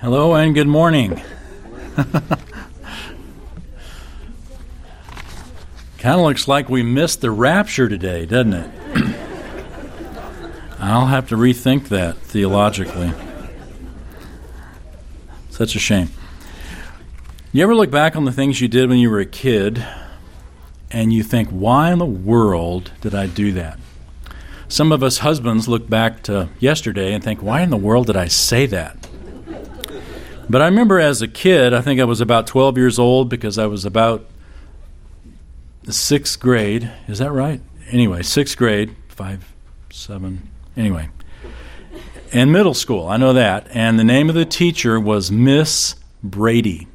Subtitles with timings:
[0.00, 1.20] Hello and good morning.
[5.98, 8.70] kind of looks like we missed the rapture today, doesn't it?
[10.78, 13.12] I'll have to rethink that theologically.
[15.50, 16.10] Such a shame.
[17.50, 19.84] You ever look back on the things you did when you were a kid
[20.92, 23.80] and you think, why in the world did I do that?
[24.68, 28.16] Some of us husbands look back to yesterday and think, why in the world did
[28.16, 29.07] I say that?
[30.50, 33.58] But I remember as a kid, I think I was about 12 years old because
[33.58, 34.26] I was about
[35.90, 36.90] sixth grade.
[37.06, 37.60] Is that right?
[37.90, 39.52] Anyway, sixth grade, five,
[39.90, 41.10] seven, anyway.
[42.32, 43.66] In middle school, I know that.
[43.70, 46.88] And the name of the teacher was Miss Brady.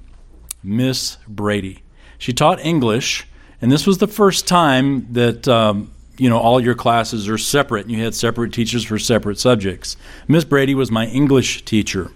[0.64, 1.84] Miss Brady.
[2.18, 3.28] She taught English,
[3.62, 5.48] and this was the first time that.
[5.48, 9.40] Um, you know, all your classes are separate and you had separate teachers for separate
[9.40, 9.98] subjects.
[10.28, 12.12] Miss Brady was my English teacher.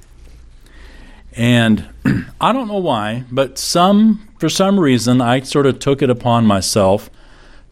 [1.37, 1.87] And
[2.41, 6.45] I don't know why, but some for some reason I sort of took it upon
[6.45, 7.09] myself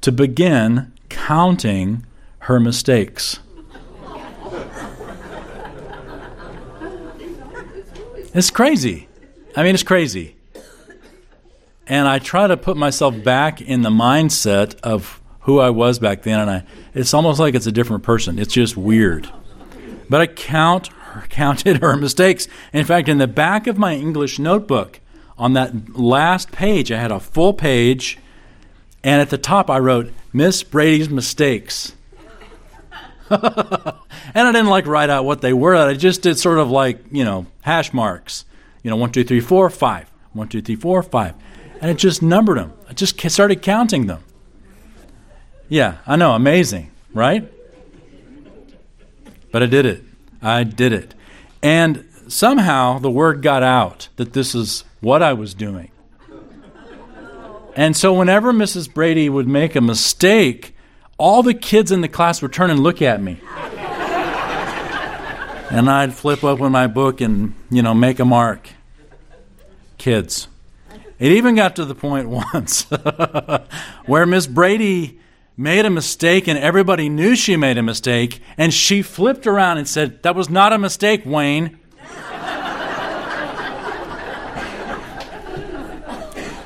[0.01, 2.05] to begin counting
[2.39, 3.39] her mistakes.
[8.33, 9.07] it's crazy.
[9.55, 10.35] I mean, it's crazy.
[11.87, 16.23] And I try to put myself back in the mindset of who I was back
[16.23, 18.39] then, and I, it's almost like it's a different person.
[18.39, 19.29] It's just weird.
[20.09, 20.89] But I count
[21.29, 22.47] counted her mistakes.
[22.73, 24.99] In fact, in the back of my English notebook,
[25.37, 28.17] on that last page, I had a full page,
[29.03, 31.93] and at the top I wrote, Miss Brady's mistakes.
[33.29, 35.75] and I didn't like write out what they were.
[35.75, 38.45] I just did sort of like, you know, hash marks.
[38.83, 40.11] You know, one, two, three, four, five.
[40.33, 41.33] One, two, three, four, five.
[41.81, 42.73] And it just numbered them.
[42.87, 44.23] I just started counting them.
[45.67, 47.51] Yeah, I know, amazing, right?
[49.51, 50.03] But I did it.
[50.45, 51.15] I did it.
[51.63, 55.89] And somehow the word got out that this is what I was doing.
[57.75, 58.93] And so whenever Mrs.
[58.93, 60.75] Brady would make a mistake,
[61.17, 63.39] all the kids in the class would turn and look at me.
[65.71, 68.69] and I'd flip open my book and, you know, make a mark.
[69.97, 70.47] Kids.
[71.17, 72.83] It even got to the point once
[74.05, 75.19] where Miss Brady
[75.57, 79.87] made a mistake and everybody knew she made a mistake, and she flipped around and
[79.87, 81.79] said, That was not a mistake, Wayne.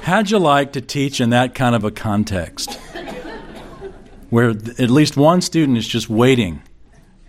[0.04, 2.80] How'd you like to teach in that kind of a context?
[4.32, 6.64] Where at least one student is just waiting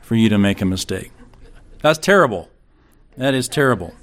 [0.01, 1.13] for you to make a mistake.
[1.83, 2.49] That's terrible.
[3.17, 3.95] That is terrible.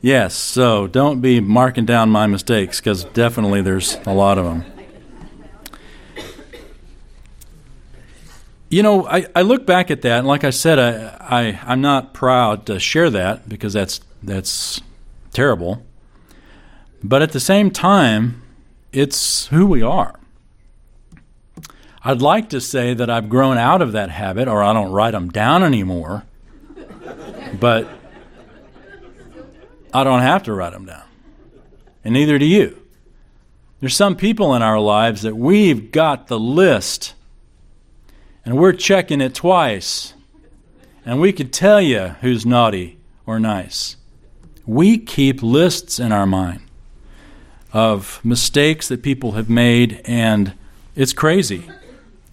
[0.00, 4.64] Yes, so don't be marking down my mistakes because definitely there's a lot of them.
[8.70, 11.80] You know, I, I look back at that, and like I said, I, I, I'm
[11.80, 14.80] not proud to share that because that's, that's
[15.32, 15.84] terrible.
[17.02, 18.42] But at the same time,
[18.92, 20.18] it's who we are.
[22.04, 25.10] I'd like to say that I've grown out of that habit or I don't write
[25.10, 26.24] them down anymore.
[27.58, 27.88] But
[29.92, 31.04] I don't have to write them down.
[32.04, 32.80] And neither do you.
[33.80, 37.14] There's some people in our lives that we've got the list
[38.48, 40.14] and we're checking it twice.
[41.04, 43.96] And we could tell you who's naughty or nice.
[44.64, 46.62] We keep lists in our mind
[47.72, 50.54] of mistakes that people have made, and
[50.96, 51.70] it's crazy.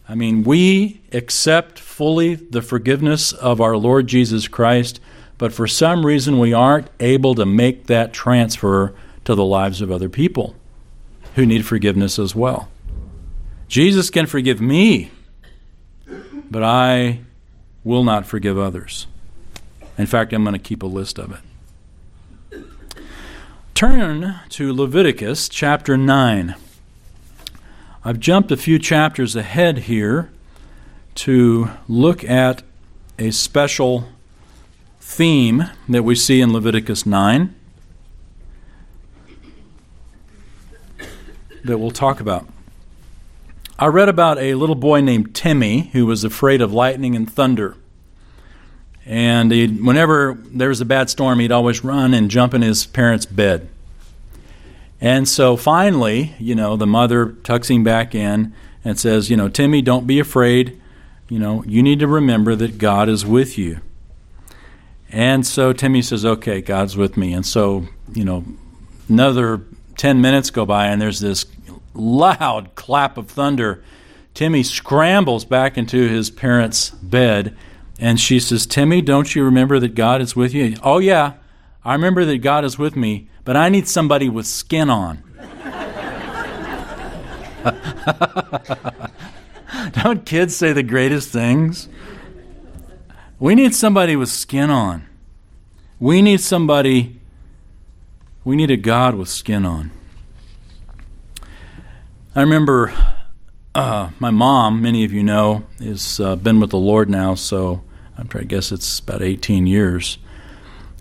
[0.07, 5.01] I mean, we accept fully the forgiveness of our Lord Jesus Christ
[5.37, 8.93] but for some reason we aren't able to make that transfer
[9.25, 10.55] to the lives of other people
[11.35, 12.69] who need forgiveness as well.
[13.67, 15.11] Jesus can forgive me,
[16.49, 17.19] but I
[17.83, 19.07] will not forgive others.
[19.97, 21.39] In fact, I'm going to keep a list of it.
[23.73, 26.55] Turn to Leviticus chapter 9.
[28.03, 30.29] I've jumped a few chapters ahead here
[31.15, 32.63] to look at
[33.17, 34.07] a special
[35.07, 37.55] theme that we see in Leviticus 9
[41.63, 42.47] that we'll talk about.
[43.77, 47.77] I read about a little boy named Timmy who was afraid of lightning and thunder.
[49.05, 49.51] And
[49.85, 53.69] whenever there was a bad storm, he'd always run and jump in his parents' bed.
[54.99, 58.53] And so finally, you know, the mother tucks him back in
[58.83, 60.81] and says, you know, Timmy, don't be afraid.
[61.29, 63.81] You know, you need to remember that God is with you.
[65.15, 67.31] And so Timmy says, okay, God's with me.
[67.31, 68.43] And so, you know,
[69.07, 69.61] another
[69.95, 71.45] 10 minutes go by, and there's this
[71.93, 73.81] loud clap of thunder.
[74.33, 77.55] Timmy scrambles back into his parents' bed,
[77.97, 80.75] And she says, Timmy, don't you remember that God is with you?
[80.83, 81.35] Oh, yeah,
[81.85, 85.23] I remember that God is with me, but I need somebody with skin on.
[90.03, 91.87] don't kids say the greatest things?
[93.37, 95.07] We need somebody with skin on.
[95.99, 97.19] We need somebody,
[98.45, 99.91] we need a God with skin on.
[102.33, 102.93] I remember
[103.73, 107.83] uh, my mom, many of you know, has uh, been with the Lord now, so
[108.17, 110.17] I'm trying to guess it's about 18 years.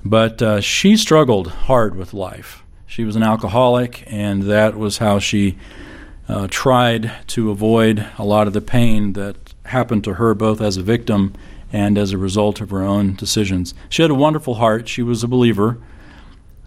[0.04, 2.64] But uh, she struggled hard with life.
[2.84, 5.56] She was an alcoholic, and that was how she
[6.28, 10.76] uh, tried to avoid a lot of the pain that happened to her, both as
[10.76, 11.32] a victim
[11.74, 13.74] and as a result of her own decisions.
[13.88, 14.88] She had a wonderful heart.
[14.88, 15.76] She was a believer,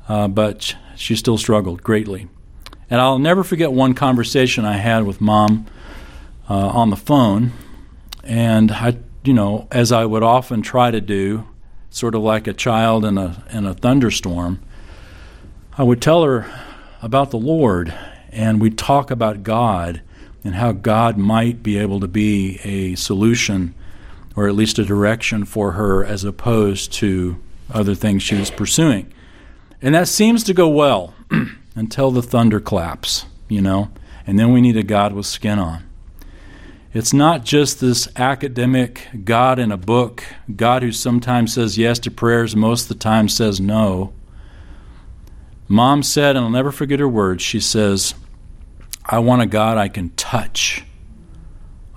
[0.09, 2.27] uh, but she still struggled greatly.
[2.89, 5.65] And I'll never forget one conversation I had with mom
[6.49, 7.53] uh, on the phone,
[8.25, 11.47] and I, you know, as I would often try to do,
[11.89, 14.59] sort of like a child in a in a thunderstorm,
[15.77, 16.45] I would tell her
[17.01, 17.93] about the Lord,
[18.29, 20.01] and we'd talk about God
[20.43, 23.73] and how God might be able to be a solution
[24.37, 27.35] or at least a direction for her as opposed to
[27.73, 29.11] other things she was pursuing.
[29.81, 31.15] And that seems to go well
[31.75, 33.89] until the thunder claps, you know,
[34.27, 35.83] and then we need a God with skin on.
[36.93, 40.23] It's not just this academic God in a book,
[40.55, 44.13] God who sometimes says yes to prayers, most of the time says no.
[45.67, 48.13] Mom said, and I'll never forget her words, she says,
[49.03, 50.83] I want a God I can touch.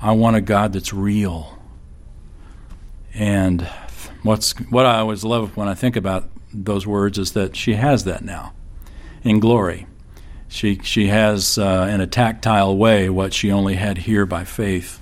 [0.01, 1.60] I want a God that's real.
[3.15, 3.63] And
[4.23, 8.05] what's what I always love when I think about those words is that she has
[8.05, 8.53] that now
[9.23, 9.87] in glory.
[10.49, 15.01] She, she has, uh, in a tactile way, what she only had here by faith.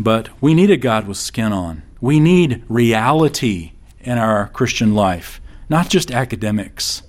[0.00, 1.82] But we need a God with skin on.
[2.00, 7.02] We need reality in our Christian life, not just academics.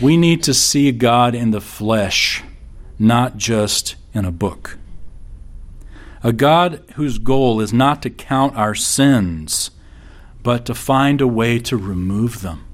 [0.00, 2.42] We need to see God in the flesh,
[2.98, 4.78] not just in a book.
[6.22, 9.70] A God whose goal is not to count our sins,
[10.42, 12.66] but to find a way to remove them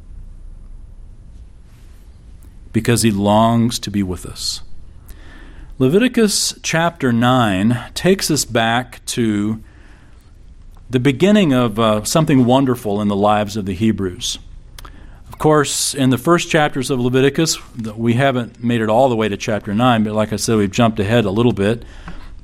[2.73, 4.63] because he longs to be with us.
[5.79, 9.63] Leviticus chapter 9 takes us back to
[10.89, 14.39] the beginning of uh, something wonderful in the lives of the Hebrews.
[15.29, 17.59] Of course, in the first chapters of Leviticus,
[17.97, 20.71] we haven't made it all the way to chapter 9, but like I said, we've
[20.71, 21.85] jumped ahead a little bit.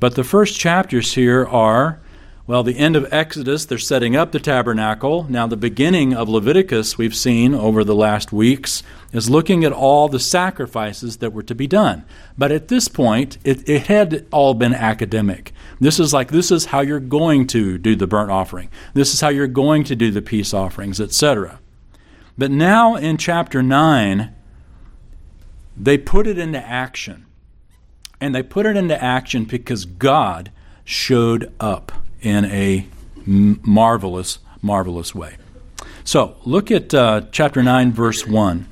[0.03, 2.01] But the first chapters here are
[2.45, 5.27] well, the end of Exodus, they're setting up the tabernacle.
[5.29, 8.83] Now, the beginning of Leviticus, we've seen over the last weeks,
[9.13, 12.05] is looking at all the sacrifices that were to be done.
[12.37, 15.53] But at this point, it, it had all been academic.
[15.79, 19.21] This is like, this is how you're going to do the burnt offering, this is
[19.21, 21.61] how you're going to do the peace offerings, etc.
[22.37, 24.35] But now in chapter 9,
[25.77, 27.27] they put it into action.
[28.23, 30.53] And they put it into action because God
[30.85, 31.91] showed up
[32.21, 32.87] in a
[33.27, 35.39] marvelous, marvelous way.
[36.05, 38.69] So, look at uh, chapter 9, verse 1.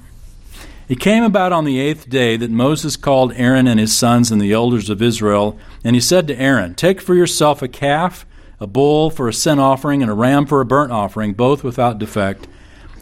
[0.89, 4.41] It came about on the eighth day that Moses called Aaron and his sons and
[4.41, 8.25] the elders of Israel, and he said to Aaron, Take for yourself a calf,
[8.61, 11.99] a bull for a sin offering, and a ram for a burnt offering, both without
[11.99, 12.47] defect,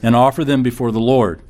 [0.02, 1.43] and offer them before the Lord.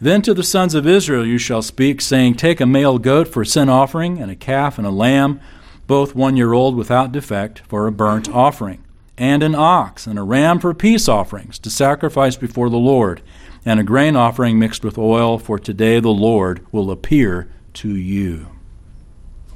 [0.00, 3.42] Then to the sons of Israel you shall speak, saying, Take a male goat for
[3.42, 5.40] a sin offering, and a calf and a lamb
[5.88, 8.84] both one year old without defect, for a burnt offering,
[9.16, 13.22] and an ox and a ram for peace offerings to sacrifice before the Lord,
[13.64, 18.48] and a grain offering mixed with oil, for today the Lord will appear to you.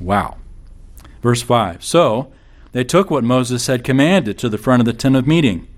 [0.01, 0.39] Wow.
[1.23, 2.33] Verse 5 So
[2.73, 5.69] they took what Moses had commanded to the front of the tent of meeting,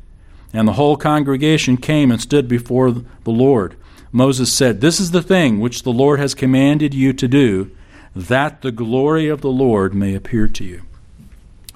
[0.52, 3.76] and the whole congregation came and stood before the Lord.
[4.16, 7.73] Moses said, This is the thing which the Lord has commanded you to do
[8.14, 10.83] that the glory of the Lord may appear to you.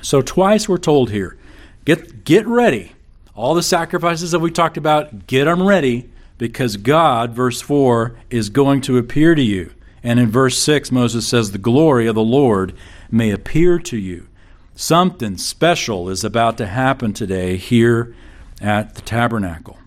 [0.02, 1.36] So twice we're told here,
[1.84, 2.92] get get ready.
[3.34, 8.50] All the sacrifices that we talked about, get them ready because God, verse 4, is
[8.50, 9.72] going to appear to you.
[10.04, 12.72] And in verse 6, Moses says, The glory of the Lord
[13.10, 14.28] may appear to you.
[14.76, 18.14] Something special is about to happen today here
[18.60, 19.77] at the tabernacle.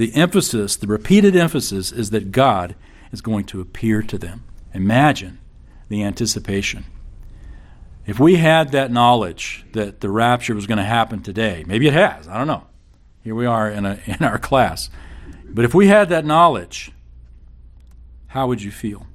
[0.00, 2.74] The emphasis, the repeated emphasis, is that God
[3.12, 4.44] is going to appear to them.
[4.72, 5.38] Imagine
[5.90, 6.86] the anticipation.
[8.06, 11.92] If we had that knowledge that the rapture was going to happen today, maybe it
[11.92, 12.64] has, I don't know.
[13.22, 14.88] Here we are in, a, in our class.
[15.44, 16.92] But if we had that knowledge,
[18.28, 19.06] how would you feel?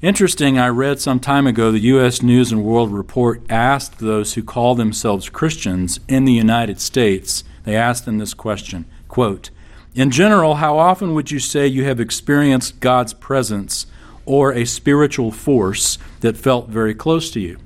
[0.00, 2.22] Interesting, I read some time ago the U.S.
[2.22, 7.76] News and World Report asked those who call themselves Christians in the United States, they
[7.76, 9.50] asked them this question quote,
[9.94, 13.84] In general, how often would you say you have experienced God's presence
[14.24, 17.58] or a spiritual force that felt very close to you?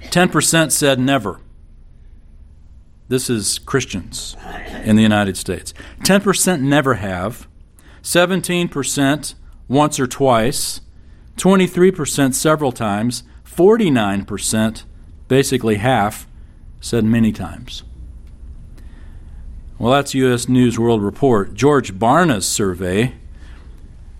[0.00, 1.40] 10% said never.
[3.08, 4.34] This is Christians
[4.82, 5.74] in the United States.
[6.04, 7.46] 10% never have.
[8.02, 9.34] 17%
[9.68, 10.80] once or twice.
[11.36, 14.84] 23% several times, 49%,
[15.28, 16.26] basically half,
[16.80, 17.82] said many times.
[19.78, 20.48] Well, that's U.S.
[20.48, 21.54] News World Report.
[21.54, 23.14] George Barna's survey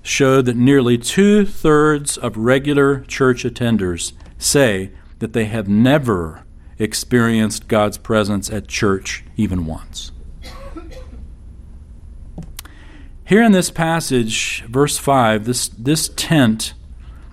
[0.02, 6.44] showed that nearly two thirds of regular church attenders say that they have never
[6.78, 10.10] experienced God's presence at church even once.
[13.26, 16.74] Here in this passage, verse 5, this, this tent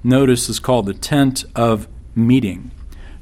[0.04, 2.72] notice is called the tent of meeting.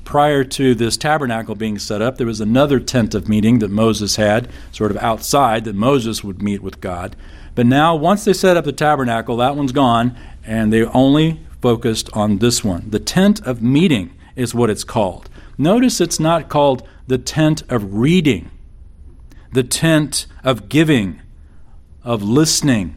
[0.09, 4.15] Prior to this tabernacle being set up, there was another tent of meeting that Moses
[4.15, 7.15] had, sort of outside, that Moses would meet with God.
[7.53, 12.09] But now, once they set up the tabernacle, that one's gone, and they only focused
[12.13, 12.89] on this one.
[12.89, 15.29] The tent of meeting is what it's called.
[15.59, 18.49] Notice it's not called the tent of reading,
[19.53, 21.21] the tent of giving,
[22.03, 22.95] of listening,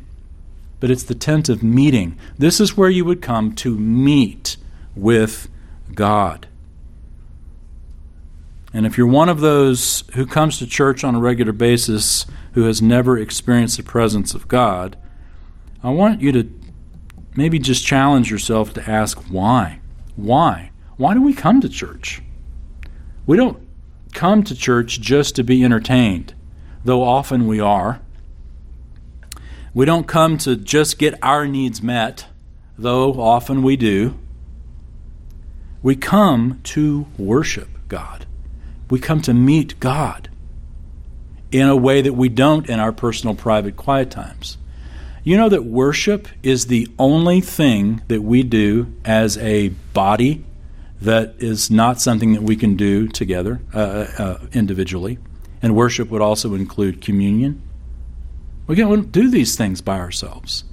[0.81, 2.19] but it's the tent of meeting.
[2.39, 4.57] This is where you would come to meet
[4.97, 5.51] with
[5.95, 6.47] God.
[8.73, 12.65] And if you're one of those who comes to church on a regular basis who
[12.65, 14.97] has never experienced the presence of God,
[15.83, 16.51] I want you to
[17.37, 19.81] maybe just challenge yourself to ask why.
[20.17, 20.71] Why?
[20.97, 22.23] Why do we come to church?
[23.27, 23.59] We don't
[24.13, 26.35] come to church just to be entertained,
[26.85, 28.01] though often we are.
[29.75, 32.27] We don't come to just get our needs met,
[32.77, 34.19] though often we do.
[35.83, 38.22] We come to worship God.
[38.93, 40.29] We come to meet God
[41.51, 44.59] in a way that we don't in our personal, private, quiet times.
[45.25, 50.45] You know that worship is the only thing that we do as a body
[51.01, 53.79] that is not something that we can do together uh,
[54.19, 55.17] uh, individually.
[55.63, 57.63] And worship would also include communion.
[58.67, 60.65] We can't do these things by ourselves.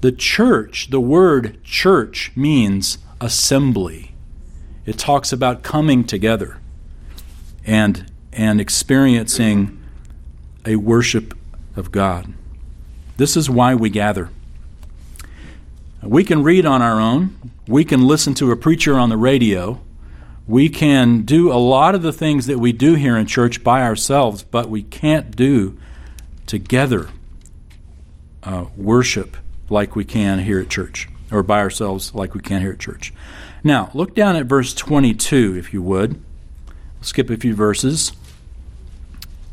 [0.00, 4.14] The church, the word church means assembly.
[4.86, 6.56] It talks about coming together
[7.64, 9.80] and, and experiencing
[10.64, 11.36] a worship
[11.76, 12.32] of God.
[13.16, 14.30] This is why we gather.
[16.02, 19.80] We can read on our own, we can listen to a preacher on the radio,
[20.46, 23.82] we can do a lot of the things that we do here in church by
[23.82, 25.78] ourselves, but we can't do
[26.46, 27.10] together
[28.42, 29.36] uh, worship
[29.68, 33.12] like we can here at church, or by ourselves like we can here at church.
[33.62, 36.20] Now, look down at verse 22, if you would.
[37.00, 38.12] Skip a few verses.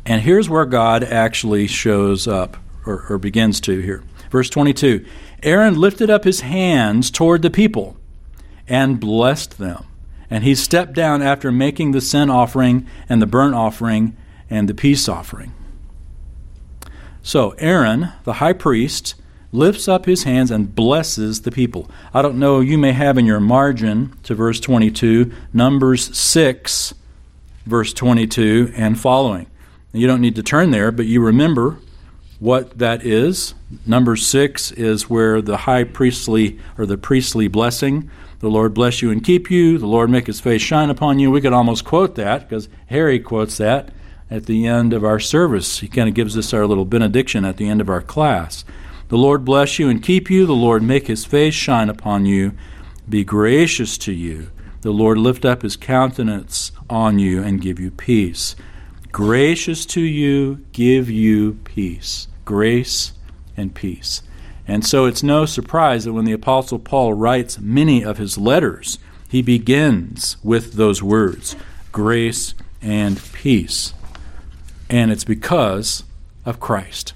[0.04, 4.02] And here's where God actually shows up, or, or begins to here.
[4.30, 5.04] Verse 22
[5.42, 7.96] Aaron lifted up his hands toward the people
[8.66, 9.84] and blessed them.
[10.30, 14.16] And he stepped down after making the sin offering and the burnt offering
[14.50, 15.52] and the peace offering.
[17.22, 19.14] So Aaron, the high priest,
[19.52, 21.90] lifts up his hands and blesses the people.
[22.12, 26.94] I don't know, you may have in your margin to verse 22, Numbers 6,
[27.68, 29.46] verse 22 and following.
[29.92, 31.78] You don't need to turn there, but you remember
[32.40, 33.54] what that is.
[33.86, 38.10] Number 6 is where the high priestly or the priestly blessing,
[38.40, 41.30] the Lord bless you and keep you, the Lord make his face shine upon you.
[41.30, 43.92] We could almost quote that because Harry quotes that
[44.30, 45.80] at the end of our service.
[45.80, 48.64] He kind of gives us our little benediction at the end of our class.
[49.08, 50.46] The Lord bless you and keep you.
[50.46, 52.52] The Lord make his face shine upon you,
[53.08, 54.50] be gracious to you.
[54.82, 58.56] The Lord lift up his countenance on you and give you peace.
[59.10, 62.28] Gracious to you, give you peace.
[62.44, 63.12] Grace
[63.56, 64.22] and peace.
[64.66, 68.98] And so it's no surprise that when the Apostle Paul writes many of his letters,
[69.28, 71.56] he begins with those words
[71.90, 73.92] grace and peace
[74.90, 76.04] and it's because
[76.44, 77.12] of Christ.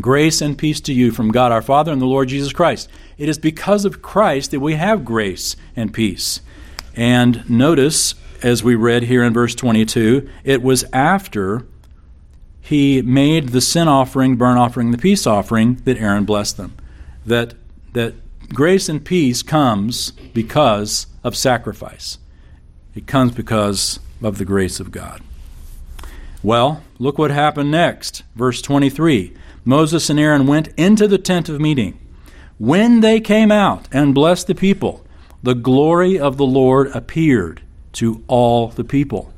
[0.00, 2.88] Grace and peace to you from God our Father and the Lord Jesus Christ.
[3.18, 6.40] It is because of Christ that we have grace and peace.
[6.96, 11.66] And notice, as we read here in verse 22, it was after
[12.60, 16.74] he made the sin offering, burnt offering, the peace offering that Aaron blessed them.
[17.24, 17.54] That,
[17.92, 18.14] that
[18.48, 22.18] grace and peace comes because of sacrifice,
[22.94, 25.22] it comes because of the grace of God.
[26.42, 28.22] Well, look what happened next.
[28.34, 29.34] Verse 23
[29.64, 31.98] Moses and Aaron went into the tent of meeting.
[32.58, 35.05] When they came out and blessed the people,
[35.46, 37.62] the glory of the Lord appeared
[37.92, 39.32] to all the people.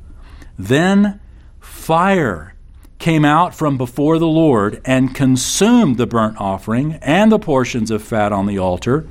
[0.57, 1.19] Then
[1.59, 2.55] fire
[2.97, 8.01] came out from before the Lord and consumed the burnt offering and the portions of
[8.01, 9.07] fat on the altar.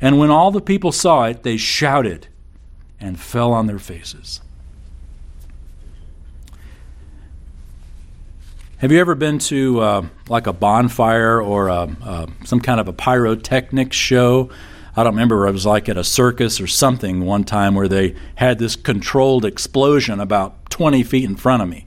[0.00, 2.26] And when all the people saw it, they shouted
[2.98, 4.40] and fell on their faces.
[8.78, 12.88] Have you ever been to uh, like a bonfire or a, uh, some kind of
[12.88, 14.50] a pyrotechnics show?
[14.96, 15.46] I don't remember.
[15.46, 19.44] It was like at a circus or something one time where they had this controlled
[19.44, 21.86] explosion about 20 feet in front of me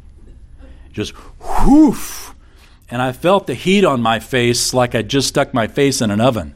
[0.94, 1.12] just
[1.66, 2.36] whoof.
[2.90, 6.12] And I felt the heat on my face like I just stuck my face in
[6.12, 6.54] an oven.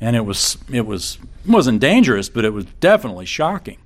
[0.00, 3.78] And it was it was it wasn't dangerous, but it was definitely shocking.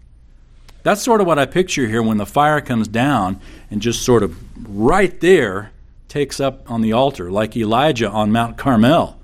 [0.82, 4.22] That's sort of what I picture here when the fire comes down and just sort
[4.22, 4.36] of
[4.68, 5.72] right there
[6.08, 9.18] takes up on the altar, like Elijah on Mount Carmel.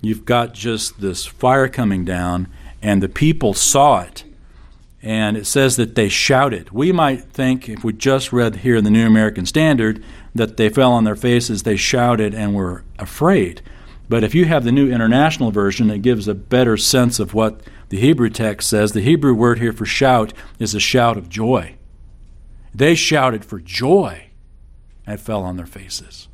[0.00, 2.48] You've got just this fire coming down,
[2.82, 4.24] and the people saw it
[5.02, 6.70] and it says that they shouted.
[6.70, 10.02] We might think, if we just read here in the New American Standard,
[10.34, 13.62] that they fell on their faces, they shouted, and were afraid.
[14.08, 17.60] But if you have the New International Version, it gives a better sense of what
[17.90, 18.92] the Hebrew text says.
[18.92, 21.76] The Hebrew word here for shout is a shout of joy.
[22.74, 24.30] They shouted for joy
[25.06, 26.28] and fell on their faces.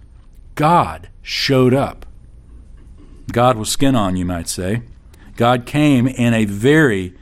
[0.55, 2.04] God showed up.
[3.33, 4.83] God was skin on, you might say.
[5.37, 7.15] God came in a very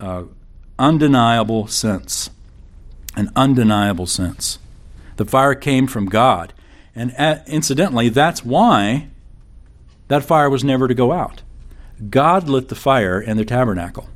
[0.00, 0.24] uh,
[0.78, 2.30] undeniable sense.
[3.16, 4.58] An undeniable sense.
[5.16, 6.52] The fire came from God.
[6.94, 9.08] And uh, incidentally, that's why
[10.08, 11.42] that fire was never to go out.
[12.10, 14.08] God lit the fire in the tabernacle,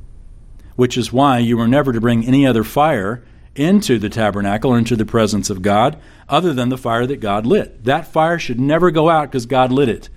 [0.75, 3.23] which is why you were never to bring any other fire
[3.55, 7.45] into the tabernacle or into the presence of God other than the fire that God
[7.45, 7.83] lit.
[7.83, 10.09] That fire should never go out because God lit it.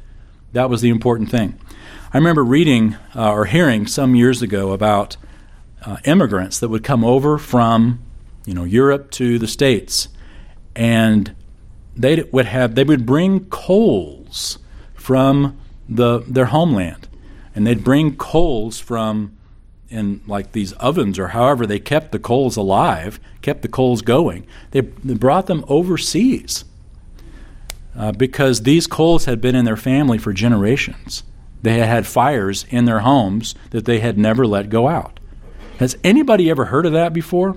[0.52, 1.58] That was the important thing.
[2.12, 5.16] I remember reading uh, or hearing some years ago about
[5.84, 8.00] uh, immigrants that would come over from
[8.44, 10.08] you know Europe to the states,
[10.74, 11.34] and
[11.94, 14.58] they would have they would bring coals
[14.94, 17.08] from the their homeland,
[17.54, 19.36] and they'd bring coals from
[19.88, 24.46] in like these ovens or however they kept the coals alive, kept the coals going.
[24.72, 26.64] They, they brought them overseas
[27.96, 31.22] uh, because these coals had been in their family for generations.
[31.62, 35.18] They had had fires in their homes that they had never let go out.
[35.78, 37.56] Has anybody ever heard of that before?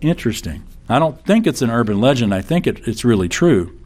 [0.00, 0.64] Interesting.
[0.88, 2.34] I don't think it's an urban legend.
[2.34, 3.78] I think it, it's really true.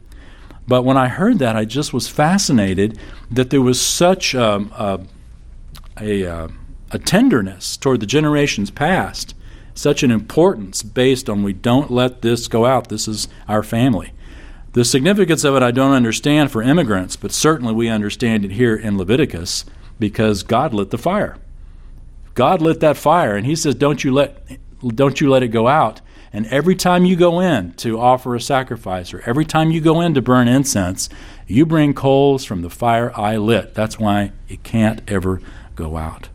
[0.67, 2.97] But when I heard that, I just was fascinated
[3.31, 4.99] that there was such um, a,
[5.99, 6.47] a, uh,
[6.91, 9.33] a tenderness toward the generations past,
[9.73, 12.89] such an importance based on we don't let this go out.
[12.89, 14.11] This is our family.
[14.77, 18.75] The significance of it I don't understand for immigrants, but certainly we understand it here
[18.75, 19.65] in Leviticus
[19.97, 21.37] because God lit the fire.
[22.35, 24.37] God lit that fire, and He says, "Don't you let,
[24.87, 28.39] don't you let it go out." And every time you go in to offer a
[28.39, 31.09] sacrifice, or every time you go in to burn incense,
[31.47, 33.73] you bring coals from the fire I lit.
[33.73, 35.41] That's why it can't ever
[35.73, 36.29] go out.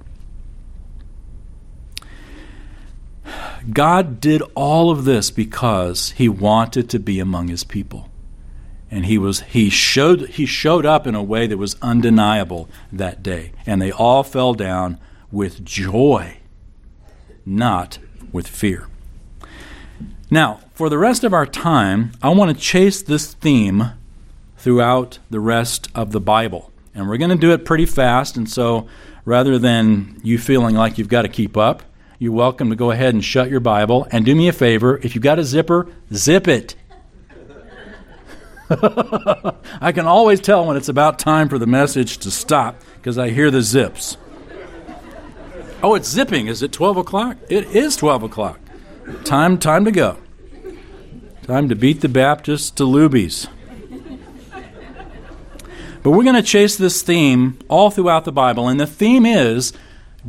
[3.73, 8.09] God did all of this because he wanted to be among his people.
[8.93, 13.23] And he was he showed he showed up in a way that was undeniable that
[13.23, 13.53] day.
[13.67, 15.01] And they all fell down
[15.33, 16.37] with joy,
[17.45, 17.99] not
[18.33, 18.89] with fear.
[20.31, 23.93] Now, for the rest of our time, I want to chase this theme
[24.57, 26.71] throughout the rest of the Bible.
[26.95, 28.87] And we're going to do it pretty fast, and so
[29.25, 31.83] rather than you feeling like you've got to keep up,
[32.19, 34.99] you're welcome to go ahead and shut your Bible and do me a favor.
[35.03, 36.77] If you've got a zipper, zip it.
[39.81, 43.31] I can always tell when it's about time for the message to stop because I
[43.31, 44.17] hear the zips.
[45.83, 46.47] Oh, it's zipping.
[46.47, 47.37] Is it 12 o'clock?
[47.49, 48.61] It is 12 o'clock.
[49.25, 50.17] Time, time to go.
[51.43, 53.49] Time to beat the Baptists to Luby's.
[56.03, 59.73] But we're going to chase this theme all throughout the Bible, and the theme is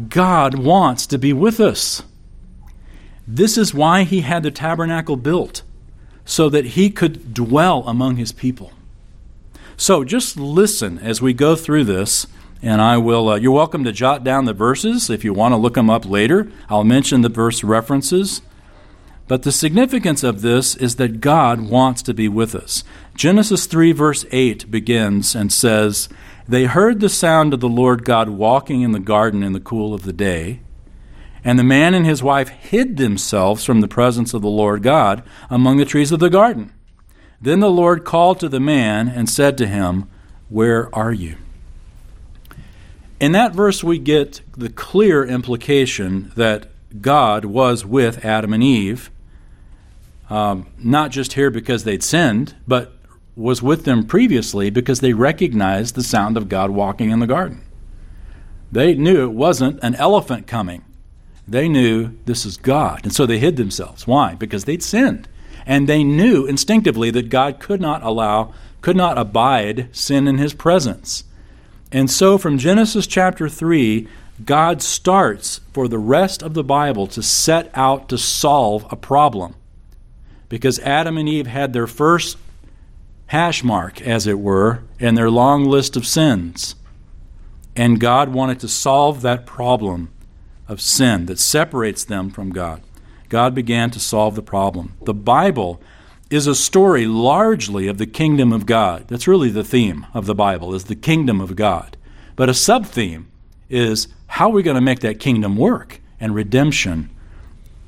[0.09, 2.03] God wants to be with us.
[3.27, 5.63] This is why he had the tabernacle built,
[6.25, 8.71] so that he could dwell among his people.
[9.77, 12.27] So just listen as we go through this
[12.61, 13.29] and I will.
[13.29, 16.05] Uh, you're welcome to jot down the verses if you want to look them up
[16.05, 16.49] later.
[16.69, 18.41] I'll mention the verse references.
[19.27, 22.83] But the significance of this is that God wants to be with us.
[23.15, 26.09] Genesis 3, verse 8 begins and says,
[26.47, 29.93] They heard the sound of the Lord God walking in the garden in the cool
[29.93, 30.61] of the day.
[31.43, 35.23] And the man and his wife hid themselves from the presence of the Lord God
[35.49, 36.71] among the trees of the garden.
[37.41, 40.09] Then the Lord called to the man and said to him,
[40.47, 41.35] Where are you?
[43.19, 46.67] In that verse, we get the clear implication that
[47.01, 49.09] God was with Adam and Eve,
[50.29, 52.93] um, not just here because they'd sinned, but
[53.35, 57.61] was with them previously because they recognized the sound of God walking in the garden.
[58.71, 60.83] They knew it wasn't an elephant coming.
[61.47, 63.01] They knew this is God.
[63.03, 64.07] And so they hid themselves.
[64.07, 64.35] Why?
[64.35, 65.27] Because they'd sinned.
[65.65, 70.53] And they knew instinctively that God could not allow, could not abide sin in his
[70.53, 71.23] presence.
[71.91, 74.07] And so from Genesis chapter 3,
[74.43, 79.55] God starts for the rest of the Bible to set out to solve a problem.
[80.49, 82.37] Because Adam and Eve had their first
[83.27, 86.75] hash mark, as it were, in their long list of sins.
[87.75, 90.12] And God wanted to solve that problem
[90.67, 92.81] of sin that separates them from God.
[93.29, 94.93] God began to solve the problem.
[95.03, 95.81] The Bible
[96.29, 99.07] is a story largely of the kingdom of God.
[99.07, 101.97] That's really the theme of the Bible is the kingdom of God.
[102.35, 103.27] But a sub-theme
[103.69, 105.99] is how are we going to make that kingdom work?
[106.19, 107.09] And redemption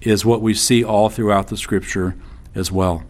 [0.01, 2.15] is what we see all throughout the scripture
[2.53, 3.03] as well.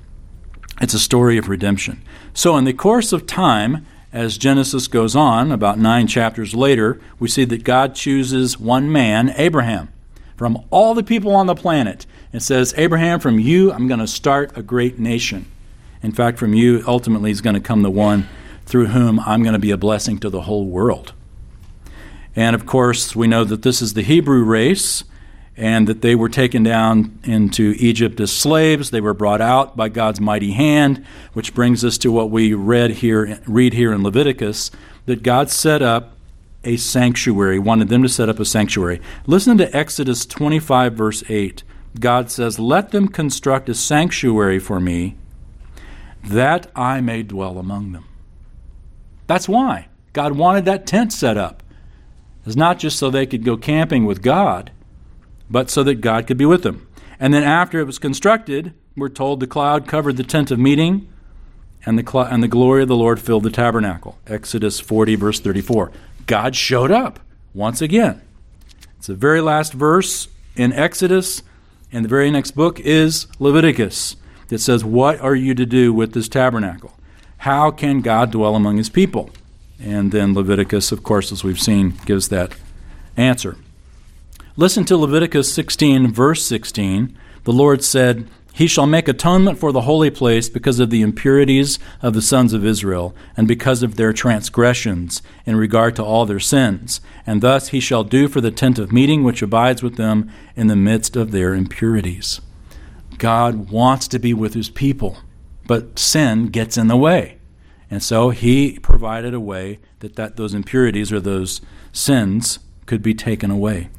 [0.81, 2.01] It's a story of redemption.
[2.33, 7.27] So, in the course of time, as Genesis goes on, about nine chapters later, we
[7.27, 9.89] see that God chooses one man, Abraham,
[10.37, 12.05] from all the people on the planet.
[12.31, 15.45] and says, Abraham, from you, I'm going to start a great nation.
[16.01, 18.29] In fact, from you, ultimately, is going to come the one
[18.65, 21.11] through whom I'm going to be a blessing to the whole world.
[22.37, 25.03] And of course, we know that this is the Hebrew race
[25.57, 28.91] and that they were taken down into Egypt as slaves.
[28.91, 32.91] They were brought out by God's mighty hand, which brings us to what we read
[32.91, 34.71] here, read here in Leviticus
[35.05, 36.17] that God set up
[36.63, 38.99] a sanctuary, wanted them to set up a sanctuary.
[39.27, 41.63] Listen to Exodus 25, verse 8.
[41.99, 45.15] God says, Let them construct a sanctuary for me,
[46.23, 48.05] that I may dwell among them.
[49.27, 51.63] That's why God wanted that tent set up.
[52.45, 54.71] It's not just so they could go camping with God,
[55.49, 56.87] but so that God could be with them.
[57.19, 61.07] And then after it was constructed, we're told the cloud covered the tent of meeting,
[61.85, 64.17] and the, cl- and the glory of the Lord filled the tabernacle.
[64.27, 65.91] Exodus 40, verse 34.
[66.25, 67.19] God showed up
[67.53, 68.21] once again.
[68.97, 71.43] It's the very last verse in Exodus,
[71.91, 74.15] and the very next book is Leviticus
[74.47, 76.97] that says, What are you to do with this tabernacle?
[77.39, 79.29] How can God dwell among his people?
[79.79, 82.55] And then Leviticus, of course, as we've seen, gives that
[83.17, 83.57] answer.
[84.57, 87.17] Listen to Leviticus 16, verse 16.
[87.43, 91.77] The Lord said, He shall make atonement for the holy place because of the impurities
[92.01, 96.39] of the sons of Israel, and because of their transgressions in regard to all their
[96.39, 97.01] sins.
[97.27, 100.67] And thus he shall do for the tent of meeting which abides with them in
[100.67, 102.39] the midst of their impurities.
[103.17, 105.17] God wants to be with his people,
[105.67, 107.39] but sin gets in the way.
[107.91, 111.59] And so he provided a way that, that those impurities or those
[111.91, 113.89] sins could be taken away.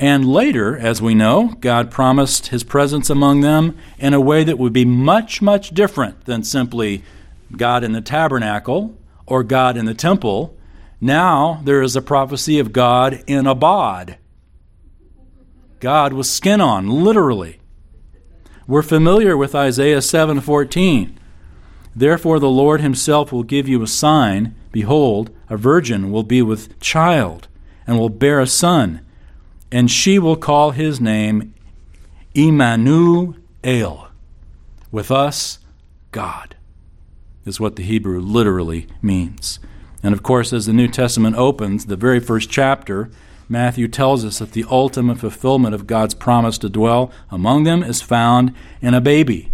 [0.00, 4.58] And later, as we know, God promised his presence among them in a way that
[4.58, 7.04] would be much, much different than simply
[7.54, 10.56] God in the tabernacle or God in the temple.
[11.02, 14.16] Now there is a prophecy of God in a bod.
[15.80, 17.60] God with skin on, literally.
[18.66, 21.18] We're familiar with Isaiah 7:14.
[21.94, 26.80] Therefore the Lord himself will give you a sign, behold, a virgin will be with
[26.80, 27.48] child
[27.86, 29.00] and will bear a son
[29.72, 31.54] and she will call his name
[32.34, 33.36] Emmanuel.
[34.92, 35.58] With us,
[36.12, 36.56] God,
[37.44, 39.60] is what the Hebrew literally means.
[40.02, 43.10] And of course, as the New Testament opens, the very first chapter,
[43.48, 48.00] Matthew tells us that the ultimate fulfillment of God's promise to dwell among them is
[48.00, 49.50] found in a baby.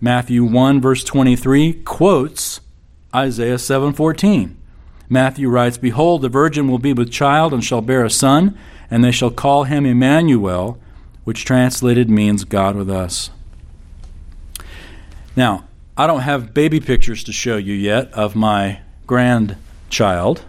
[0.00, 2.60] Matthew 1 verse 23 quotes
[3.14, 4.56] Isaiah 7:14.
[5.08, 8.56] Matthew writes, "Behold, the virgin will be with child and shall bear a son,
[8.90, 10.78] and they shall call him Emmanuel,
[11.24, 13.30] which translated means God with us.
[15.36, 15.64] Now,
[15.96, 20.42] I don't have baby pictures to show you yet of my grandchild,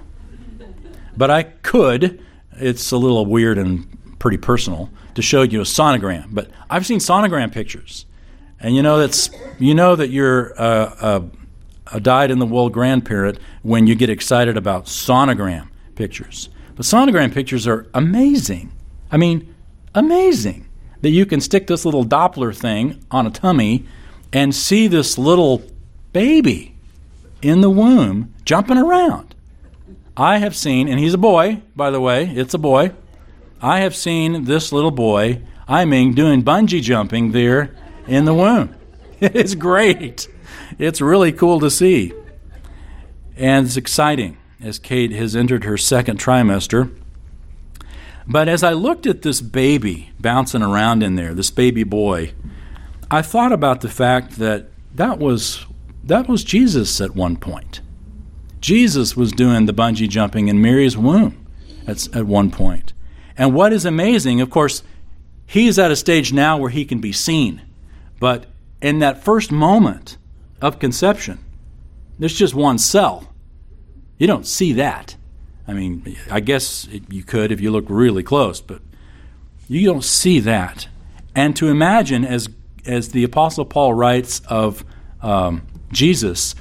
[1.15, 2.23] but I could.
[2.53, 3.87] It's a little weird and
[4.19, 8.05] pretty personal to show you a sonogram, but I've seen sonogram pictures.
[8.59, 10.95] And you know that's you know that you're uh, uh,
[11.91, 16.49] a, a, a dyed in the wool grandparent when you get excited about sonogram pictures.
[16.81, 18.71] But sonogram pictures are amazing.
[19.11, 19.53] I mean,
[19.93, 20.67] amazing
[21.01, 23.85] that you can stick this little Doppler thing on a tummy
[24.33, 25.61] and see this little
[26.11, 26.73] baby
[27.43, 29.35] in the womb jumping around.
[30.17, 32.93] I have seen, and he's a boy, by the way, it's a boy.
[33.61, 37.75] I have seen this little boy, I mean, doing bungee jumping there
[38.07, 38.73] in the womb.
[39.21, 40.27] It's great.
[40.79, 42.11] It's really cool to see.
[43.37, 44.39] And it's exciting.
[44.61, 46.95] As Kate has entered her second trimester.
[48.27, 52.33] But as I looked at this baby bouncing around in there, this baby boy,
[53.09, 55.65] I thought about the fact that that was
[56.03, 57.81] that was Jesus at one point.
[58.59, 61.45] Jesus was doing the bungee jumping in Mary's womb
[61.87, 62.93] at, at one point.
[63.37, 64.83] And what is amazing, of course,
[65.45, 67.61] he's at a stage now where he can be seen.
[68.19, 68.45] But
[68.81, 70.17] in that first moment
[70.61, 71.39] of conception,
[72.19, 73.30] there's just one cell.
[74.21, 75.15] You don't see that.
[75.67, 78.79] I mean, I guess you could if you look really close, but
[79.67, 80.87] you don't see that.
[81.33, 82.47] And to imagine, as
[82.85, 84.85] as the Apostle Paul writes of
[85.23, 86.53] um, Jesus,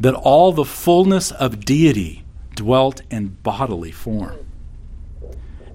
[0.00, 2.24] that all the fullness of deity
[2.56, 4.36] dwelt in bodily form.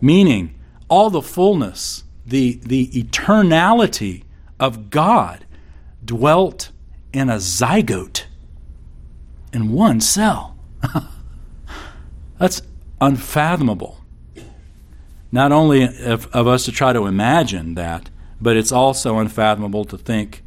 [0.01, 4.23] Meaning, all the fullness, the, the eternality
[4.59, 5.45] of God
[6.03, 6.71] dwelt
[7.13, 8.25] in a zygote,
[9.53, 10.54] in one cell.
[12.39, 12.61] That's
[13.01, 14.01] unfathomable.
[15.31, 19.97] Not only of, of us to try to imagine that, but it's also unfathomable to
[19.97, 20.43] think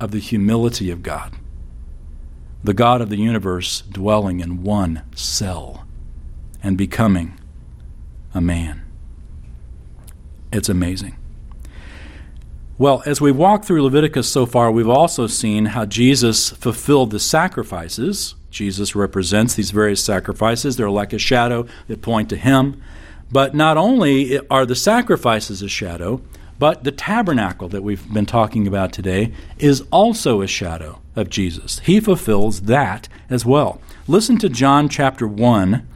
[0.00, 1.34] of the humility of God.
[2.64, 5.86] The God of the universe dwelling in one cell
[6.62, 7.38] and becoming
[8.34, 8.82] a man.
[10.52, 11.16] It's amazing.
[12.78, 17.18] Well, as we walk through Leviticus so far, we've also seen how Jesus fulfilled the
[17.20, 18.34] sacrifices.
[18.56, 20.76] Jesus represents these various sacrifices.
[20.76, 22.82] They're like a shadow that point to him.
[23.30, 26.22] But not only are the sacrifices a shadow,
[26.58, 31.80] but the tabernacle that we've been talking about today is also a shadow of Jesus.
[31.80, 33.78] He fulfills that as well.
[34.08, 35.86] Listen to John chapter 1,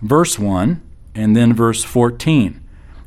[0.00, 0.80] verse 1,
[1.16, 2.62] and then verse 14.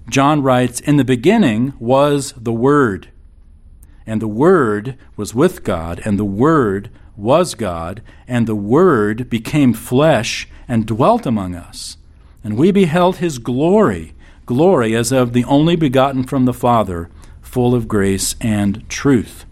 [0.09, 3.09] John writes, In the beginning was the Word,
[4.05, 9.73] and the Word was with God, and the Word was God, and the Word became
[9.73, 11.97] flesh and dwelt among us.
[12.43, 14.13] And we beheld his glory
[14.49, 17.07] glory as of the only begotten from the Father,
[17.39, 19.45] full of grace and truth.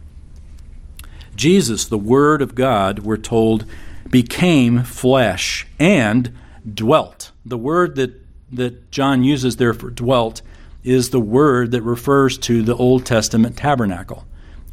[1.36, 3.64] Jesus, the Word of God, we're told,
[4.10, 6.36] became flesh and
[6.68, 7.30] dwelt.
[7.46, 8.20] The word that,
[8.52, 10.42] that John uses there for dwelt
[10.84, 14.26] is the word that refers to the Old Testament tabernacle.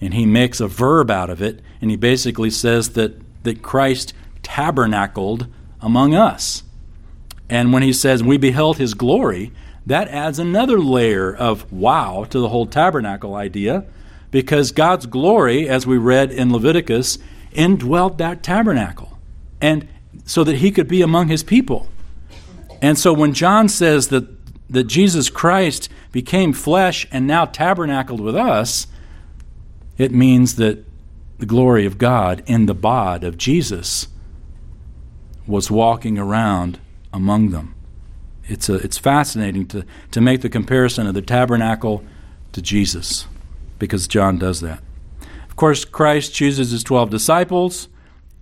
[0.05, 4.13] And he makes a verb out of it, and he basically says that, that Christ
[4.43, 5.47] tabernacled
[5.81, 6.63] among us.
[7.49, 9.51] And when he says, We beheld his glory,
[9.87, 13.87] that adds another layer of wow to the whole tabernacle idea
[14.31, 17.17] because God's glory, as we read in Leviticus,
[17.53, 19.17] indwelt that tabernacle
[19.59, 19.89] and
[20.27, 21.89] so that he could be among his people.
[22.83, 24.27] And so when John says that,
[24.69, 28.87] that Jesus Christ became flesh and now tabernacled with us,
[29.99, 30.85] it means that
[31.39, 34.09] the glory of God in the bod of Jesus
[35.47, 36.79] was walking around
[37.13, 37.75] among them
[38.47, 42.05] it's, a, it's fascinating to, to make the comparison of the tabernacle
[42.53, 43.27] to Jesus
[43.79, 44.83] because John does that.
[45.49, 47.89] Of course, Christ chooses his 12 disciples,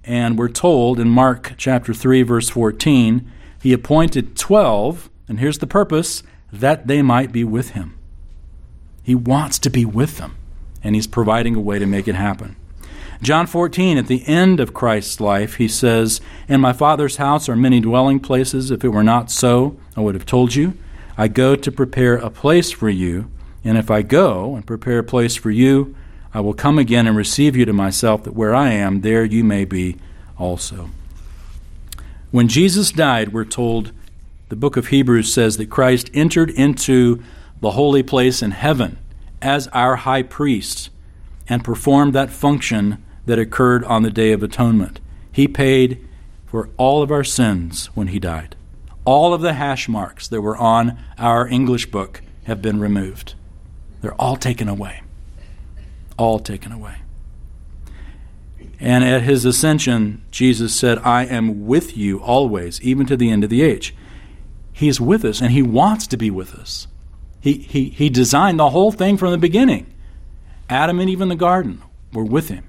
[0.05, 5.67] and we're told in Mark chapter 3, verse 14, he appointed 12, and here's the
[5.67, 7.97] purpose that they might be with him.
[9.03, 10.37] He wants to be with them,
[10.83, 12.57] and he's providing a way to make it happen.
[13.23, 17.55] John 14, at the end of Christ's life, he says, In my Father's house are
[17.55, 18.73] many dwelling places.
[18.73, 20.77] If it were not so, I would have told you.
[21.17, 23.31] I go to prepare a place for you.
[23.63, 25.95] And if I go and prepare a place for you,
[26.35, 29.45] I will come again and receive you to myself, that where I am, there you
[29.45, 29.99] may be
[30.37, 30.91] also.
[32.33, 33.93] When Jesus died, we're told,
[34.49, 37.23] the book of Hebrews says that Christ entered into
[37.61, 38.99] the holy place in heaven
[39.43, 40.91] as our high priest
[41.49, 45.01] and performed that function that occurred on the Day of Atonement.
[45.31, 46.07] He paid
[46.47, 48.57] for all of our sins when he died.
[49.05, 53.35] All of the hash marks that were on our English book have been removed.
[54.01, 55.03] They're all taken away.
[56.17, 56.97] All taken away.
[58.79, 63.45] And at his ascension, Jesus said, I am with you always, even to the end
[63.45, 63.95] of the age.
[64.73, 66.89] He is with us, and he wants to be with us.
[67.43, 69.93] He, he, designed the whole thing from the beginning.
[70.71, 72.65] Adam and Eve in the garden were with him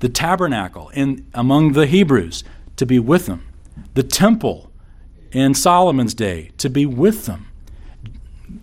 [0.00, 2.44] the tabernacle in, among the Hebrews
[2.76, 3.46] to be with them,
[3.94, 4.70] the temple
[5.32, 7.48] in Solomon's day to be with them,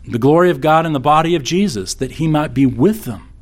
[0.08, 3.34] the glory of God in the body of Jesus that he might be with them.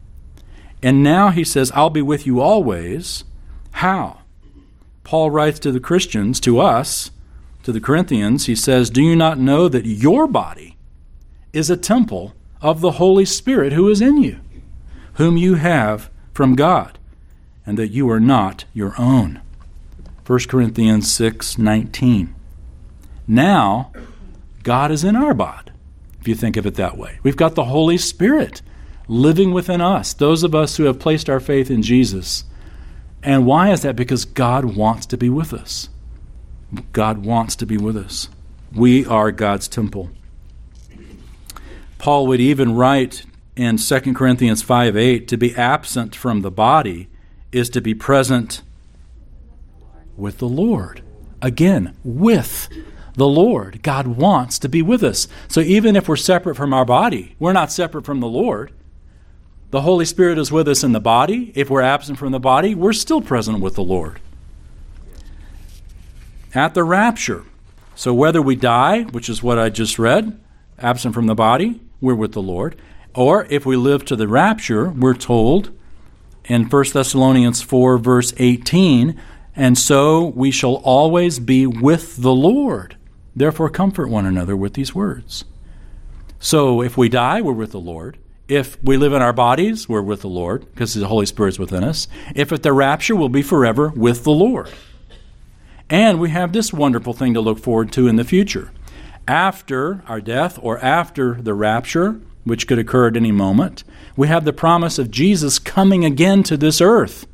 [0.82, 3.26] And now he says, I'll be with you always.
[3.72, 4.22] How?
[5.04, 7.12] Paul writes to the Christians, to us,
[7.64, 10.78] to the Corinthians, he says, Do you not know that your body
[11.54, 14.40] is a temple of the Holy Spirit who is in you,
[15.14, 17.00] whom you have from God?
[17.70, 19.40] and that you are not your own.
[20.26, 22.34] 1 Corinthians 6:19.
[23.28, 23.92] Now,
[24.64, 25.72] God is in our bod,
[26.20, 27.20] if you think of it that way.
[27.22, 28.64] We've got the Holy Spirit
[29.08, 32.44] living within us, those of us who have placed our faith in Jesus.
[33.22, 33.96] And why is that?
[33.96, 35.90] Because God wants to be with us.
[36.92, 38.30] God wants to be with us.
[38.74, 40.10] We are God's temple.
[42.00, 47.10] Paul would even write in 2 Corinthians 5 8 to be absent from the body
[47.52, 48.62] is to be present
[50.18, 51.04] with the Lord.
[51.42, 52.70] Again, with
[53.16, 53.84] the Lord.
[53.84, 55.28] God wants to be with us.
[55.50, 58.72] So even if we're separate from our body, we're not separate from the Lord.
[59.72, 61.52] The Holy Spirit is with us in the body.
[61.54, 64.20] If we're absent from the body, we're still present with the Lord.
[66.56, 67.44] At the rapture,
[67.94, 70.40] so whether we die, which is what I just read,
[70.80, 72.76] absent from the body, we're with the Lord,
[73.14, 75.72] or if we live to the rapture, we're told
[76.46, 79.20] in 1 Thessalonians 4, verse 18,
[79.56, 82.96] and so we shall always be with the Lord.
[83.36, 85.46] Therefore, comfort one another with these words.
[86.40, 88.18] So, if we die, we're with the Lord.
[88.48, 91.84] If we live in our bodies, we're with the Lord because the Holy Spirit's within
[91.84, 92.08] us.
[92.36, 94.70] If at the rapture, we'll be forever with the Lord.
[95.90, 98.72] And we have this wonderful thing to look forward to in the future.
[99.28, 103.84] After our death or after the rapture, which could occur at any moment,
[104.16, 107.28] we have the promise of Jesus coming again to this earth.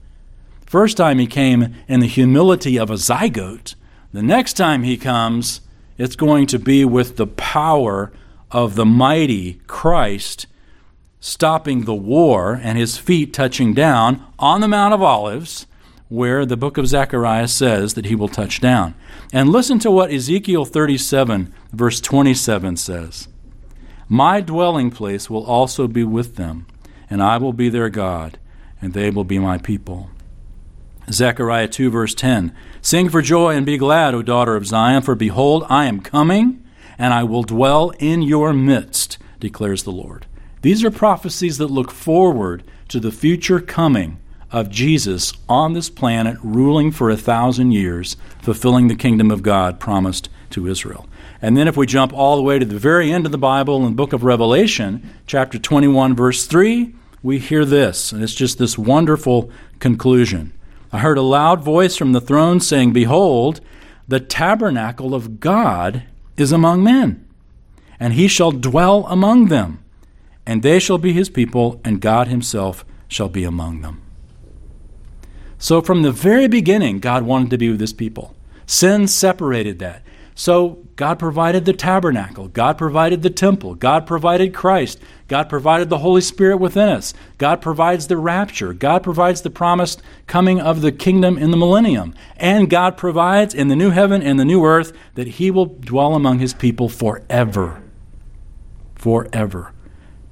[0.65, 3.75] First time he came in the humility of a zygote.
[4.11, 5.61] The next time he comes,
[5.97, 8.11] it's going to be with the power
[8.51, 10.47] of the mighty Christ
[11.19, 15.65] stopping the war and his feet touching down on the Mount of Olives,
[16.07, 18.93] where the book of Zechariah says that he will touch down.
[19.33, 23.27] And listen to what Ezekiel 37, verse 27 says
[24.07, 26.67] My dwelling place will also be with them,
[27.09, 28.37] and I will be their God,
[28.81, 30.09] and they will be my people.
[31.11, 35.15] Zechariah 2, verse 10 Sing for joy and be glad, O daughter of Zion, for
[35.15, 36.63] behold, I am coming,
[36.97, 40.25] and I will dwell in your midst, declares the Lord.
[40.61, 44.19] These are prophecies that look forward to the future coming
[44.55, 49.79] of Jesus on this planet, ruling for a thousand years, fulfilling the kingdom of God
[49.79, 51.07] promised to Israel.
[51.41, 53.77] And then, if we jump all the way to the very end of the Bible
[53.77, 58.57] in the book of Revelation, chapter 21, verse 3, we hear this, and it's just
[58.57, 60.53] this wonderful conclusion.
[60.91, 63.59] I heard a loud voice from the throne saying, Behold,
[64.07, 66.03] the tabernacle of God
[66.37, 67.27] is among men,
[67.99, 69.85] and he shall dwell among them
[70.45, 74.01] and they shall be his people, and God himself shall be among them.
[75.65, 78.35] So, from the very beginning, God wanted to be with his people.
[78.67, 80.03] Sin separated that.
[80.35, 85.97] So, God provided the tabernacle, God provided the temple, God provided Christ, God provided the
[85.97, 90.91] Holy Spirit within us, God provides the rapture, God provides the promised coming of the
[90.91, 94.93] kingdom in the millennium, and God provides in the new heaven and the new earth
[95.15, 97.81] that he will dwell among his people forever.
[98.93, 99.73] Forever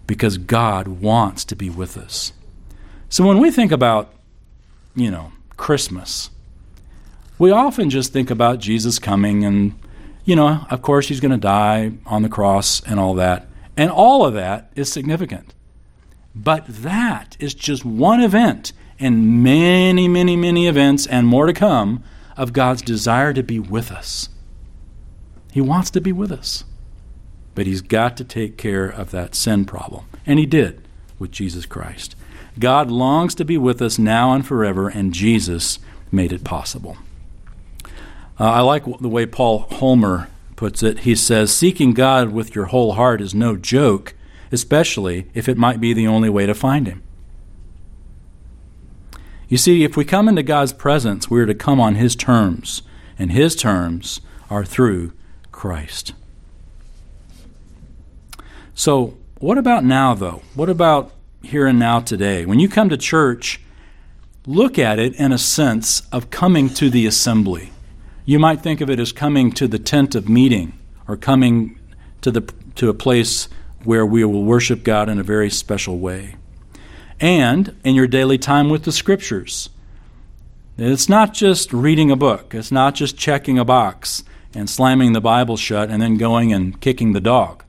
[0.06, 2.34] because God wants to be with us.
[3.10, 4.14] So when we think about,
[4.96, 6.30] you know, Christmas,
[7.40, 9.78] we often just think about Jesus coming and,
[10.26, 13.48] you know, of course he's going to die on the cross and all that.
[13.76, 15.54] And all of that is significant.
[16.36, 22.04] But that is just one event in many, many, many events and more to come
[22.38, 24.30] of God's desire to be with us.
[25.52, 26.64] He wants to be with us.
[27.56, 30.06] But he's got to take care of that sin problem.
[30.26, 30.88] And he did
[31.20, 32.16] with Jesus Christ.
[32.60, 35.80] God longs to be with us now and forever, and Jesus
[36.12, 36.98] made it possible.
[38.40, 41.00] Uh, I like the way Paul Homer puts it.
[41.00, 44.14] He says, Seeking God with your whole heart is no joke,
[44.52, 47.04] especially if it might be the only way to find Him.
[49.48, 52.82] You see, if we come into God's presence, we are to come on His terms,
[53.20, 55.14] and His terms are through
[55.52, 56.14] Christ.
[58.74, 60.42] So, what about now, though?
[60.56, 61.13] What about
[61.44, 62.46] here and now today?
[62.46, 63.60] When you come to church,
[64.48, 67.72] look at it in a sense of coming to the assembly.
[68.26, 70.74] You might think of it as coming to the tent of meeting
[71.08, 71.80] or coming
[72.22, 72.42] to, the,
[72.76, 73.50] to a place
[73.84, 76.36] where we will worship God in a very special way.
[77.20, 79.70] And in your daily time with the scriptures.
[80.78, 84.24] It's not just reading a book, it's not just checking a box
[84.56, 87.64] and slamming the Bible shut and then going and kicking the dog.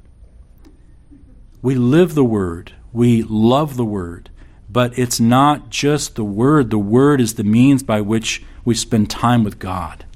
[1.60, 4.30] We live the Word, we love the Word,
[4.70, 6.70] but it's not just the Word.
[6.70, 10.06] The Word is the means by which we spend time with God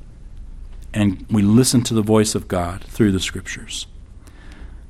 [0.95, 3.87] and we listen to the voice of God through the Scriptures.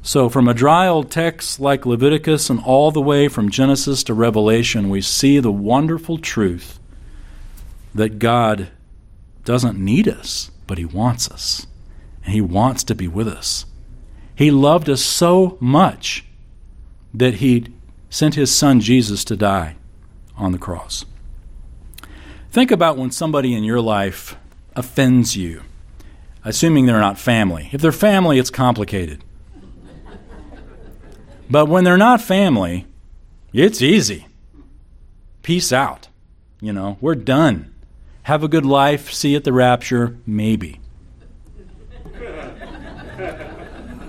[0.00, 4.14] So, from a dry old text like Leviticus and all the way from Genesis to
[4.14, 6.78] Revelation, we see the wonderful truth
[7.94, 8.68] that God
[9.44, 11.66] doesn't need us, but He wants us.
[12.24, 13.66] and He wants to be with us.
[14.34, 16.24] He loved us so much
[17.12, 17.66] that He
[18.10, 19.76] sent His Son Jesus to die
[20.36, 21.04] on the cross.
[22.50, 24.36] Think about when somebody in your life
[24.74, 25.62] offends you,
[26.44, 27.68] assuming they're not family.
[27.72, 29.22] If they're family, it's complicated.
[31.50, 32.86] But when they're not family,
[33.52, 34.26] it's easy.
[35.42, 36.08] Peace out.
[36.60, 37.74] You know, we're done.
[38.24, 39.12] Have a good life.
[39.12, 40.18] See you at the rapture.
[40.26, 40.80] Maybe.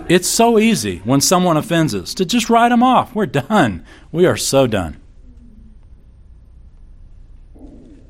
[0.09, 3.13] It's so easy when someone offends us to just write them off.
[3.13, 3.85] We're done.
[4.11, 4.99] We are so done.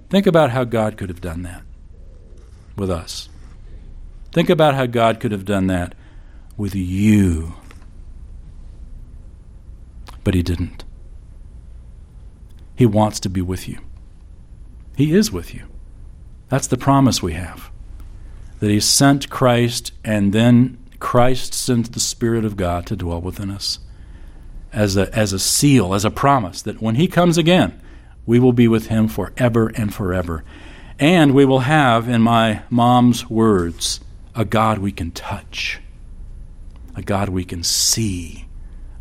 [0.10, 1.62] Think about how God could have done that
[2.76, 3.30] with us.
[4.32, 5.94] Think about how God could have done that
[6.58, 7.54] with you.
[10.24, 10.84] But He didn't.
[12.76, 13.80] He wants to be with you.
[14.96, 15.68] He is with you.
[16.48, 17.70] That's the promise we have.
[18.60, 23.50] That He sent Christ, and then Christ sent the Spirit of God to dwell within
[23.50, 23.80] us
[24.72, 27.80] as a, as a seal, as a promise that when He comes again,
[28.26, 30.44] we will be with Him forever and forever.
[31.00, 34.02] And we will have, in my mom's words,
[34.36, 35.80] a God we can touch,
[36.96, 38.46] a God we can see,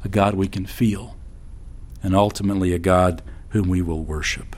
[0.05, 1.17] a God we can feel,
[2.03, 4.57] and ultimately a God whom we will worship.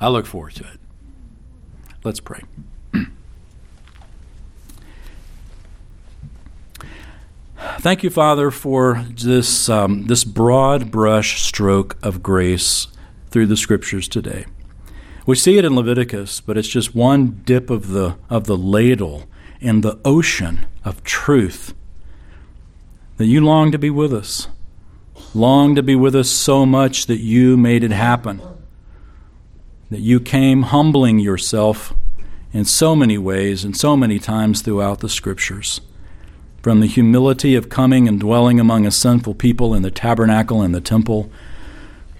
[0.00, 0.80] I look forward to it.
[2.02, 2.42] Let's pray.
[7.78, 12.88] Thank you, Father, for this, um, this broad brush stroke of grace
[13.30, 14.46] through the scriptures today.
[15.24, 19.24] We see it in Leviticus, but it's just one dip of the, of the ladle
[19.60, 21.74] in the ocean of truth
[23.16, 24.48] that you long to be with us.
[25.34, 28.40] Long to be with us so much that you made it happen
[29.90, 31.94] that you came humbling yourself
[32.52, 35.80] in so many ways and so many times throughout the scriptures.
[36.66, 40.74] From the humility of coming and dwelling among a sinful people in the tabernacle and
[40.74, 41.30] the temple,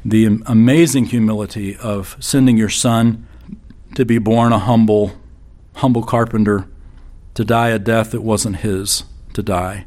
[0.05, 3.27] the amazing humility of sending your son
[3.97, 5.15] to be born a humble,
[5.75, 6.69] humble carpenter,
[7.35, 9.85] to die a death that wasn't his to die,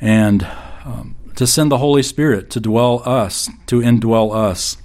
[0.00, 0.44] and
[0.84, 4.76] um, to send the Holy Spirit to dwell us, to indwell us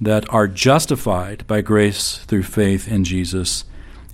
[0.00, 3.62] that are justified by grace through faith in Jesus,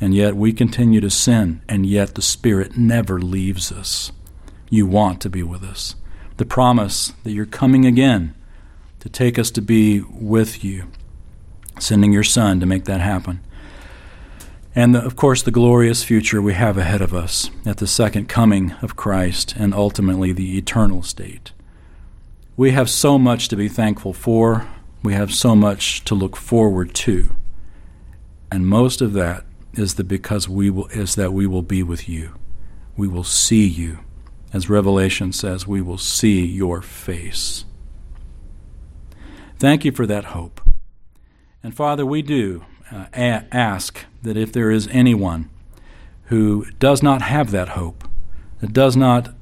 [0.00, 4.12] and yet we continue to sin, and yet the Spirit never leaves us.
[4.70, 5.94] You want to be with us.
[6.36, 8.34] The promise that you're coming again
[9.00, 10.88] to take us to be with you,
[11.78, 13.40] sending your Son to make that happen.
[14.74, 18.28] And the, of course, the glorious future we have ahead of us at the second
[18.28, 21.52] coming of Christ and ultimately the eternal state.
[22.56, 24.66] We have so much to be thankful for
[25.04, 27.36] we have so much to look forward to.
[28.50, 29.44] And most of that
[29.78, 32.34] is that because we will is that we will be with you.
[32.96, 33.98] We will see you.
[34.52, 37.64] As Revelation says, we will see your face.
[39.58, 40.60] Thank you for that hope.
[41.62, 45.50] And Father, we do uh, a- ask that if there is anyone
[46.24, 48.04] who does not have that hope,
[48.60, 49.34] that does not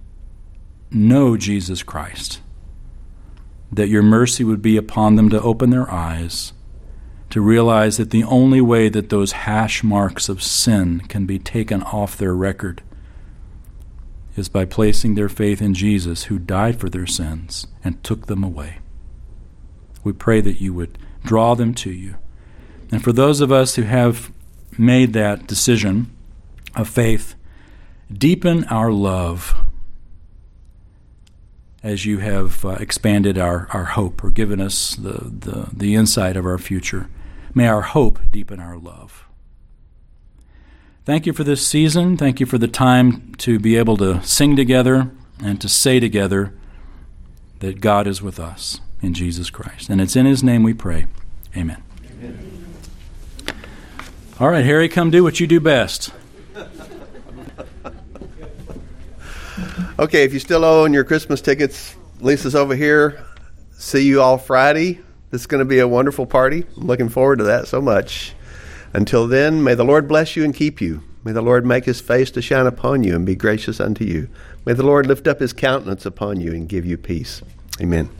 [0.90, 2.40] know Jesus Christ,
[3.70, 6.52] that your mercy would be upon them to open their eyes,
[7.32, 11.82] to realize that the only way that those hash marks of sin can be taken
[11.82, 12.82] off their record
[14.36, 18.44] is by placing their faith in Jesus, who died for their sins and took them
[18.44, 18.80] away.
[20.04, 22.16] We pray that you would draw them to you.
[22.90, 24.30] And for those of us who have
[24.76, 26.14] made that decision
[26.76, 27.34] of faith,
[28.12, 29.54] deepen our love
[31.82, 36.36] as you have uh, expanded our, our hope or given us the, the, the insight
[36.36, 37.08] of our future.
[37.54, 39.26] May our hope deepen our love.
[41.04, 42.16] Thank you for this season.
[42.16, 45.10] Thank you for the time to be able to sing together
[45.42, 46.54] and to say together
[47.58, 49.88] that God is with us in Jesus Christ.
[49.88, 51.06] And it's in His name we pray.
[51.56, 51.82] Amen.
[52.12, 52.74] Amen.
[54.38, 56.12] All right, Harry, come do what you do best.
[59.98, 63.24] Okay, if you still own your Christmas tickets, Lisa's over here.
[63.72, 65.00] See you all Friday.
[65.32, 66.66] This is going to be a wonderful party.
[66.76, 68.34] I'm looking forward to that so much.
[68.92, 71.02] Until then, may the Lord bless you and keep you.
[71.24, 74.28] May the Lord make his face to shine upon you and be gracious unto you.
[74.66, 77.40] May the Lord lift up his countenance upon you and give you peace.
[77.80, 78.10] Amen.